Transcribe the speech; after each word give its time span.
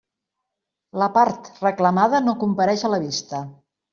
La 1.01 1.09
part 1.17 1.51
reclamada 1.65 2.21
no 2.29 2.35
compareix 2.45 2.87
a 2.89 2.93
la 2.95 3.03
vista. 3.07 3.45